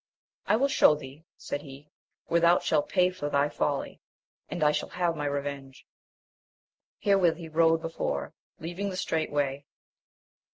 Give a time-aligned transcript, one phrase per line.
[0.47, 1.91] I will shew thee, said he,
[2.25, 4.01] where thou shalt pay for thy folly,
[4.49, 5.85] and I shall have my revenge.
[6.97, 9.67] Herewith he rode before, leaving the straight way.